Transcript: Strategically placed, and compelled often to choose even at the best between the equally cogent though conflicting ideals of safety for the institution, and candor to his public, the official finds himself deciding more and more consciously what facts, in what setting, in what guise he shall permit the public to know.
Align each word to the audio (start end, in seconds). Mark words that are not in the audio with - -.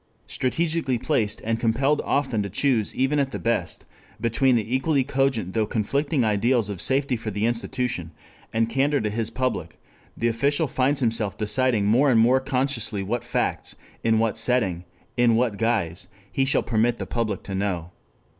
Strategically 0.25 0.97
placed, 0.97 1.41
and 1.43 1.59
compelled 1.59 2.01
often 2.03 2.41
to 2.41 2.49
choose 2.49 2.95
even 2.95 3.19
at 3.19 3.29
the 3.31 3.37
best 3.37 3.85
between 4.19 4.55
the 4.55 4.75
equally 4.75 5.03
cogent 5.03 5.53
though 5.53 5.67
conflicting 5.67 6.23
ideals 6.25 6.69
of 6.69 6.81
safety 6.81 7.15
for 7.15 7.29
the 7.29 7.45
institution, 7.45 8.09
and 8.51 8.67
candor 8.67 8.99
to 8.99 9.11
his 9.11 9.29
public, 9.29 9.79
the 10.17 10.27
official 10.27 10.65
finds 10.65 11.01
himself 11.01 11.37
deciding 11.37 11.85
more 11.85 12.09
and 12.09 12.19
more 12.19 12.39
consciously 12.39 13.03
what 13.03 13.23
facts, 13.23 13.75
in 14.03 14.17
what 14.17 14.39
setting, 14.39 14.85
in 15.17 15.35
what 15.35 15.57
guise 15.57 16.07
he 16.31 16.45
shall 16.45 16.63
permit 16.63 16.97
the 16.97 17.05
public 17.05 17.43
to 17.43 17.53
know. 17.53 17.91